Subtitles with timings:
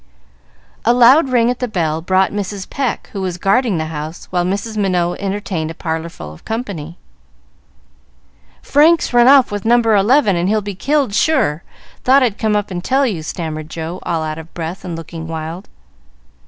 [0.83, 2.67] A loud ring at the bell brought Mrs.
[2.67, 4.75] Pecq, who was guarding the house, while Mrs.
[4.75, 6.97] Minot entertained a parlor full of company.
[8.63, 9.79] "Frank's run off with No.
[9.79, 11.61] 11, and he'll be killed sure.
[12.03, 15.27] Thought I'd come up and tell you," stammered Joe, all out of breath and looking
[15.27, 15.69] wild.